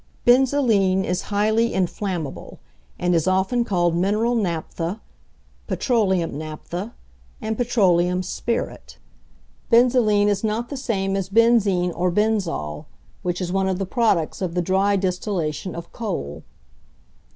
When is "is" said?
1.05-1.29, 3.13-3.27, 10.27-10.43, 13.39-13.51